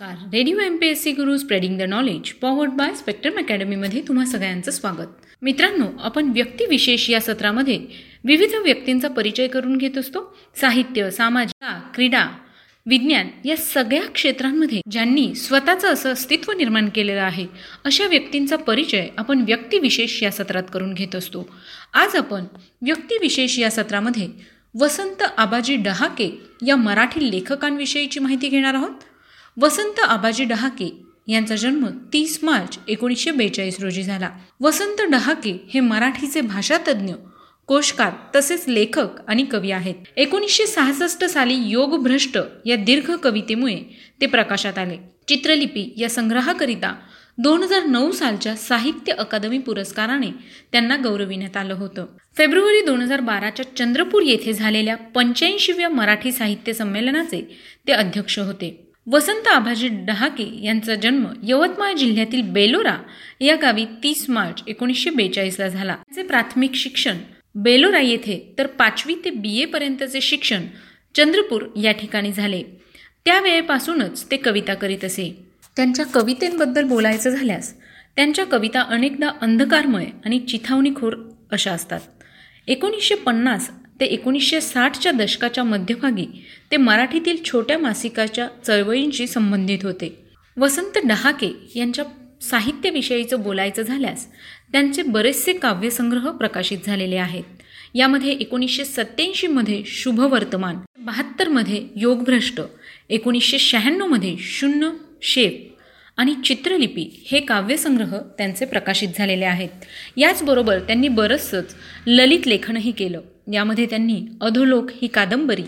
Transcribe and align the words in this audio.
नमस्कार. 0.00 0.28
Radio 0.32 0.58
M 0.58 0.76
P 0.76 0.86
S 0.86 1.02
C 1.02 1.10
Guru 1.12 1.36
spreading 1.38 1.78
the 1.78 1.82
knowledge 1.82 2.30
powered 2.40 2.70
by 2.72 2.94
Spectrum 2.94 3.38
अकॅडमीमध्ये 3.38 4.00
तुम्हा 4.08 4.24
सगळ्यांचं 4.26 4.70
स्वागत. 4.70 5.08
मित्रांनो 5.42 5.86
आपण 6.02 6.30
व्यक्तिविशेष 6.34 7.08
या 7.10 7.20
सत्रामध्ये 7.20 7.78
विविध 8.24 8.54
व्यक्तींचा 8.54 9.08
परिचय 9.08 9.46
करून 9.46 9.76
घेत 9.76 9.98
असतो. 9.98 10.22
साहित्य 10.60 11.10
सामाजिक 11.10 11.64
क्रीडा 11.94 12.24
विज्ञान 12.86 13.28
या 13.44 13.56
सगळ्या 13.56 14.06
क्षेत्रांमध्ये 14.14 14.80
ज्यांनी 14.90 15.34
स्वतःचं 15.34 15.92
असं 15.92 16.12
अस्तित्व 16.12 16.52
निर्माण 16.52 16.88
केलेलं 16.88 17.22
आहे 17.22 17.46
अशा 17.84 18.06
व्यक्तींचा 18.06 18.56
परिचय 18.56 19.06
आपण 19.18 19.44
व्यक्तिविशेष 19.46 20.22
या 20.22 20.30
सत्रात 20.30 20.72
करून 20.72 20.94
घेत 20.94 21.14
असतो. 21.14 21.46
आज 21.94 22.16
आपण 22.16 22.44
व्यक्तिविशेष 22.82 23.58
या 23.58 23.70
सत्रामध्ये 23.70 24.28
वसंत 24.80 25.22
आबाजी 25.36 25.76
डहाके 25.76 26.30
या 26.66 26.76
मराठी 26.76 27.30
लेखकांविषयीची 27.30 28.20
माहिती 28.20 28.48
घेणार 28.48 28.74
आहोत. 28.74 29.09
वसंत 29.62 29.98
आबाजी 30.00 30.44
डहाके 30.44 30.88
यांचा 31.28 31.56
जन्म 31.56 31.86
तीस 32.12 32.38
मार्च 32.42 32.78
एकोणीसशे 32.88 33.30
बेचाळीस 33.30 33.80
रोजी 33.80 34.02
झाला. 34.02 34.30
वसंत 34.60 35.00
डहाके 35.10 35.52
हे 35.74 35.80
मराठीचे 35.80 36.40
भाषातज्ज्ञ 36.40 37.14
कोशकार 37.66 38.12
तसेच 38.36 38.64
लेखक 38.68 39.20
आणि 39.28 39.44
कवी 39.44 39.70
आहेत. 39.70 39.94
एकोणीसशे 40.16 40.66
सहासष्ट 40.66 41.24
साली 41.24 41.54
योगभ्रष्ट 41.54 42.38
या 42.66 42.76
दीर्घ 42.76 43.10
कवितेमुळे 43.14 43.76
ते 44.20 44.26
प्रकाशात 44.26 44.78
आले. 44.78 44.96
चित्रलिपी 45.28 45.94
या 45.96 46.08
संग्रहाकरिता 46.08 46.94
दोन 47.38 47.62
हजार 47.62 47.84
नऊ 47.84 48.10
सालच्या 48.10 48.56
साहित्य 48.56 49.12
अकादमी 49.12 49.58
पुरस्काराने 49.58 50.30
त्यांना 50.72 50.96
गौरविण्यात 50.96 51.56
आलं 51.56 51.74
होतं. 51.74 52.06
फेब्रुवारी 52.36 52.84
दोन 52.86 53.00
हजार 53.02 53.20
बाराच्या 53.20 53.76
चंद्रपूर 53.76 54.22
येथे 54.22 54.52
झालेल्या 54.52 54.96
पंच्याऐंशीव्या 54.96 55.88
मराठी 55.88 56.32
साहित्य 56.32 56.72
संमेलनाचे 56.72 57.56
ते 57.86 57.92
अध्यक्ष 57.92 58.38
होते. 58.38 58.89
वसंत 59.12 59.48
आभाजी 59.48 59.88
डहाके 59.88 60.64
यांचा 60.64 60.94
जन्म 60.94 61.24
यवतमाळ 61.42 61.92
जिल्ह्यातील 61.92 62.42
बेलोरा 62.42 62.96
या 63.40 63.56
गावी 63.56 63.84
तीस 63.84 64.24
मार्च 64.28 64.62
एकोणीसशे 64.66 65.10
बेचाळीसला 65.10 65.68
झाला. 65.68 65.94
त्यांचे 65.94 66.22
प्राथमिक 66.22 66.74
शिक्षण 66.74 67.16
बेलोरा 67.54 68.00
येथे 68.00 68.54
तर 68.58 68.66
पाचवी 68.66 69.14
ते 69.24 69.30
बी 69.30 69.60
एपर्यंतचे 69.60 70.20
शिक्षण 70.20 70.62
चंद्रपूर 71.14 71.62
या 71.82 71.92
ठिकाणी 71.92 72.32
झाले. 72.32 72.62
त्यावेळेपासूनच 73.24 74.30
ते 74.30 74.36
कविता 74.36 74.74
करीत 74.74 75.04
असे. 75.04 75.36
त्यांच्या 75.76 76.04
कवितेंबद्दल 76.14 76.84
बोलायचं 76.84 77.30
झाल्यास 77.30 77.74
त्यांच्या 78.16 78.46
कविता 78.46 78.80
अनेकदा 78.80 79.28
अंधकारमय 79.40 80.06
आणि 80.24 80.38
चिथावणीखोर 80.38 81.16
अशा 81.52 81.72
असतात. 81.72 82.00
एकोणीसशे 82.66 83.14
पन्नास 83.14 83.70
ते 84.00 84.04
एकोणीसशे 84.04 84.60
साठच्या 84.60 85.12
दशकाच्या 85.12 85.64
मध्यभागी 85.64 86.26
ते 86.70 86.76
मराठीतील 86.76 87.36
छोट्या 87.44 87.78
मासिकाच्या 87.78 88.48
चळवळींशी 88.66 89.26
संबंधित 89.26 89.78
होते. 89.82 90.14
वसंत 90.56 90.98
डहाके 91.04 91.52
यांच्या 91.76 92.04
साहित्याविषयीचं 92.40 93.42
बोलायचं 93.42 93.82
झाल्यास 93.82 94.26
त्यांचे 94.72 95.02
बरेचसे 95.02 95.52
काव्यसंग्रह 95.52 96.30
प्रकाशित 96.30 96.78
झालेले 96.86 97.16
आहेत. 97.16 97.44
यामध्ये 97.94 98.32
एकोणीसशे 98.32 98.84
सत्याऐंशीमध्ये 98.84 99.82
शुभवर्तमान 99.86 100.78
बहात्तरमध्ये 100.98 101.86
योगभ्रष्ट 101.96 102.60
एकोणीसशे 103.08 103.58
शहाण्णवमध्ये 103.58 104.36
शून्य 104.38 104.90
शेप 105.22 105.68
आणि 106.16 106.34
चित्रलिपी 106.44 107.08
हे 107.26 107.40
काव्यसंग्रह 107.40 108.16
त्यांचे 108.38 108.64
प्रकाशित 108.64 109.08
झालेले 109.18 109.44
आहेत. 109.44 109.68
याचबरोबर 110.16 110.78
त्यांनी 110.78 111.08
बरंचसंच 111.08 111.74
ललित 112.06 112.46
लेखनही 112.46 112.92
केलं. 112.92 113.20
यामध्ये 113.52 113.86
त्यांनी 113.86 114.20
अधोलोक 114.40 114.90
ही 115.02 115.08
कादंबरी 115.08 115.64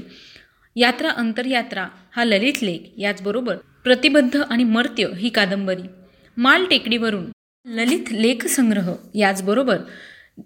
यात्रा 0.76 1.10
अंतरयात्रा 1.10 1.86
हा 2.16 2.24
ललित 2.24 2.62
लेख 2.62 2.78
याचबरोबर 2.98 3.56
प्रतिबद्ध 3.84 4.40
आणि 4.50 4.64
मर्त्य 4.64 5.08
ही 5.18 5.28
कादंबरी 5.28 5.82
माल 6.36 6.64
टेकडीवरून 6.64 7.24
ललित 7.66 8.12
लेखसंग्रह 8.12 8.92
याचबरोबर 9.14 9.76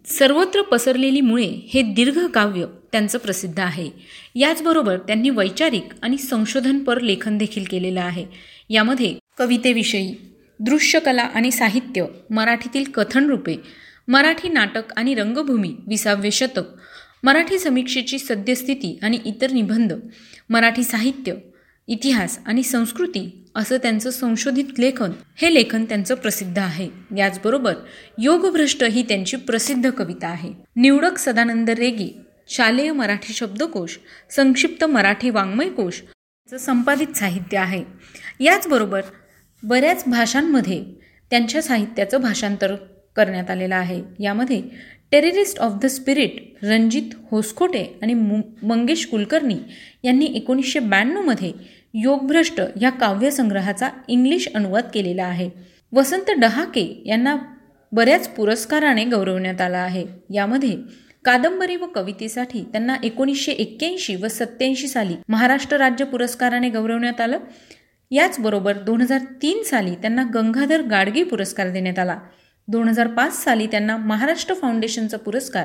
सर्वत्र 0.06 0.62
पसरलेली 0.62 1.20
मुळे 1.20 1.48
हे 1.74 1.82
दीर्घ 1.82 2.18
काव्य 2.26 2.66
त्यांचं 2.92 3.18
प्रसिद्ध 3.18 3.60
आहे. 3.60 3.90
याचबरोबर 4.34 4.96
त्यांनी 4.98 5.30
वैचारिक 5.30 5.92
आणि 6.02 6.18
संशोधनपर 6.18 7.00
लेखन 7.00 7.38
देखील 7.38 7.64
केलेलं 7.70 8.00
आहे. 8.00 8.26
यामध्ये 8.70 9.14
कवितेविषयी 9.38 10.14
दृश्यकला 10.60 11.22
आणि 11.22 11.50
साहित्य 11.50 12.04
मराठीतील 12.30 12.84
कथनरूपे 12.94 13.56
मराठी 14.08 14.48
नाटक 14.48 14.92
आणि 14.96 15.14
रंगभूमी 15.14 15.74
विसाव्य 15.88 16.30
शतक 16.30 16.76
मराठी 17.22 17.58
समीक्षेची 17.58 18.18
सद्यस्थिती 18.18 18.98
आणि 19.02 19.18
इतर 19.24 19.50
निबंध 19.50 19.92
मराठी 20.50 20.84
साहित्य 20.84 21.34
इतिहास 21.88 22.38
आणि 22.46 22.62
संस्कृती 22.62 23.44
असं 23.54 23.76
त्यांचं 23.76 24.10
संशोधित 24.10 24.78
लेखन 24.78 25.10
हे 25.36 25.54
लेखन 25.54 25.84
त्यांचं 25.84 26.14
प्रसिद्ध 26.14 26.58
आहे. 26.58 26.88
याचबरोबर 27.16 27.74
योगभ्रष्ट 28.18 28.84
ही 28.84 29.02
त्यांची 29.02 29.36
प्रसिद्ध 29.36 29.90
कविता 29.90 30.28
आहे. 30.28 30.52
निवडक 30.76 31.18
सदानंद 31.18 31.70
रेगी 31.70 32.10
शालेय 32.48 32.92
मराठी 32.92 33.32
शब्दकोश 33.32 33.98
संक्षिप्त 34.30 34.84
मराठी 34.84 35.30
वाङ्मयकोश 35.30 36.02
संपादित 36.60 37.16
साहित्य 37.16 37.58
आहे. 37.58 37.84
याचबरोबर 38.40 39.02
बऱ्याच 39.62 40.04
भाषांमध्ये 40.06 40.84
त्यांच्या 41.30 41.62
साहित्याचं 41.62 42.20
भाषांतर 42.20 42.74
करण्यात 43.16 43.50
आलेलं 43.50 43.74
आहे. 43.74 44.02
यामध्ये 44.20 44.62
terrorist 45.16 45.58
of 45.58 45.72
the 45.82 45.86
spirit 45.86 46.64
Ranjit 46.64 47.14
Hoskote 47.30 47.98
आणि 48.02 48.14
मंगेश 48.62 49.06
कुलकर्णी 49.06 49.54
यांनी 50.04 50.26
एकोणीसशे 50.26 50.78
ब्याण्णवमध्ये 50.78 51.52
योगभ्रष्ट 51.94 52.60
या 52.80 52.90
काव्यसंग्रहाचा 52.90 53.88
इंग्लिश 54.08 54.48
अनुवाद 54.54 54.84
केलेला 54.94 55.24
आहे. 55.24 55.48
वसंत 55.92 56.30
डहाके 56.38 57.02
यांना 57.06 57.36
बऱ्याच 57.92 58.28
पुरस्काराने 58.28 59.04
गौरवण्यात 59.04 59.60
आला 59.60 59.78
आहे. 59.78 60.04
यामध्ये 60.34 60.76
कादंबरी 61.24 61.76
व 61.76 61.86
कवितेसाठी 61.86 62.62
त्यांना 62.62 62.96
एकोणीसशे 63.04 63.52
एक्क्याऐंशी 63.52 64.16
व 64.16 64.28
सत्याऐंशी 64.28 64.88
साली 64.88 65.14
महाराष्ट्र 65.28 65.76
राज्य 65.76 66.04
पुरस्काराने 66.04 66.68
गौरवण्यात 66.68 67.20
आलं. 67.20 67.38
याचबरोबर 68.10 68.72
दोन 68.72 69.00
हजार 69.00 69.20
तीन 69.42 69.62
साली 69.62 69.94
त्यांना 69.94 70.24
गंगाधर 70.34 70.82
गाडगे 70.82 71.24
पुरस्कार 71.24 71.70
देण्यात 71.70 71.98
आला. 71.98 72.18
दोन 72.68 72.88
हजार 72.88 73.06
पाच 73.06 73.44
साली 73.44 73.66
त्यांना 73.66 73.96
महाराष्ट्र 73.96 74.54
फाउंडेशनचा 74.54 75.16
पुरस्कार. 75.16 75.64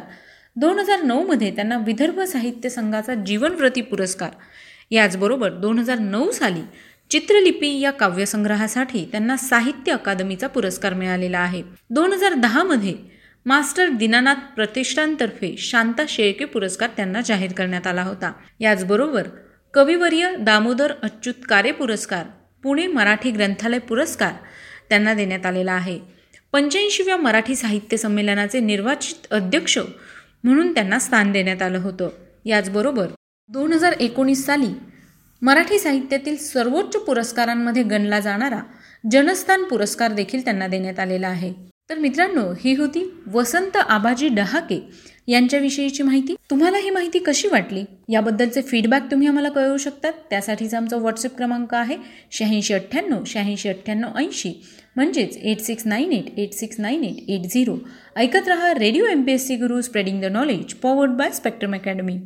दोन 0.56 0.80
हजार 0.80 1.02
नऊमध्ये 1.02 1.52
त्यांना 1.52 1.78
विदर्भ 1.78 2.20
साहित्य 2.20 2.70
संघाचा 2.70 3.14
जीवनव्रती 3.14 3.82
पुरस्कार. 3.82 4.30
याचबरोबर 4.92 5.50
दोन 5.50 5.80
हजार 5.80 6.00
नऊ 6.00 6.32
साली 6.32 6.62
चित्रलिपी 7.10 7.80
या 7.80 7.92
काव्यसंग्रहासाठी 7.92 9.06
त्यांना 9.12 9.38
साहित्य 9.38 9.92
अकादमीचा 9.92 10.48
पुरस्कार 10.48 10.94
मिळालेला 10.94 11.40
आहे. 11.40 11.64
दोन 11.90 12.14
हजार 12.14 12.34
दहामध्ये 12.34 12.94
मास्टर 13.46 13.90
दीनानाथ 13.90 14.36
प्रतिष्ठानतर्फे 14.56 15.56
शांता 15.58 16.04
शेळके 16.10 16.46
पुरस्कार 16.46 16.90
त्यांना 16.98 17.22
जाहीर 17.22 17.54
करण्यात 17.54 17.88
आला 17.88 18.04
होता. 18.04 18.32
याचबरोबर 18.60 19.28
कविवर्य 19.74 20.36
दामोदर 20.40 20.94
अच्युत 21.04 21.46
कारे 21.50 21.72
पुरस्कार 21.72 22.26
पुणे 22.64 22.88
मराठी 22.88 23.32
ग्रंथालय 23.32 23.80
पुरस्कार 23.80 24.34
त्यांना 24.90 25.14
देण्यात 25.14 25.46
आलेला 25.46 25.72
आहे. 25.72 26.00
पंच्याऐंशीव्या 26.54 27.18
मराठी 27.18 27.56
साहित्य 27.56 27.98
संमेलनाचे 27.98 28.60
निर्वाचित 28.60 29.34
अध्यक्ष 29.34 29.78
म्हणून 30.44 30.74
त्यांना 30.74 31.00
स्थान 31.00 31.32
देण्यात 31.32 31.62
आलं 31.62 31.80
होतं. 31.80 32.10
याचबरोबर 32.46 33.08
दोन 33.50 33.74
हजार 33.74 33.92
एकोणीस 33.92 34.46
साली 34.46 34.74
मराठी 35.42 35.80
साहित्यातील 35.80 36.38
सर्वोच्च 36.38 36.98
पुरस्कारांमध्ये 36.98 37.84
गणला 37.84 38.20
जाणारा 38.20 38.60
जनस्थान 39.12 39.64
पुरस्कार 39.64 40.12
देखील 40.12 40.44
त्यांना 40.44 40.68
देण्यात 40.68 41.00
आलेला 41.00 41.28
आहे. 41.28 41.71
तर 41.92 41.98
मित्रांनो 42.00 42.42
ही 42.60 42.74
होती 42.76 43.04
वसंत 43.34 43.76
आबाजी 43.78 44.28
डहाके 44.28 44.80
यांच्याविषयीची 45.28 46.04
माहिती. 46.04 46.36
तुम्हाला 46.50 46.78
ही 46.78 46.90
माहिती 46.90 47.20
कशी 47.20 47.48
वाटली? 47.48 47.84
याबद्दलचे 48.10 48.62
फीडबॅक 48.62 49.12
तुम्ही 49.12 49.28
आम्हाला 49.28 49.50
कळवू 49.50 49.78
शकतात. 49.78 50.14
त्यासाठीचा 50.30 50.78
आमचा 50.78 50.98
व्हॉट्सअप 50.98 51.36
क्रमांक 51.38 51.76
आहे 51.76 51.98
शहाऐंशी 52.32 52.74
अठ्ठ्याण्णव 52.74 53.24
शहाऐंशी 53.28 53.70
अठ्ठ्याण्णव 53.70 54.18
ऐंशी. 54.18 54.54
म्हणजेच 54.96 55.38
eight 55.38 55.60
six 55.60 55.88
nine 55.88 56.12
eight 56.12 56.40
eight 56.40 56.54
six 56.54 56.80
nine 56.80 57.04
eight 57.04 57.30
eight 57.30 57.52
zero 57.54 57.78
ऐकत 58.18 58.48
रहा 58.48 58.74
radio 58.74 59.06
M 59.06 59.24
P 59.24 59.32
S 59.32 59.48
C 59.48 59.56
Guru 59.56 59.82
spreading 59.82 60.22
the 60.22 60.32
knowledge 60.32 60.74
powered 60.74 61.12
by 61.12 61.32
Spectrum 61.32 61.76
Academy 61.76 62.18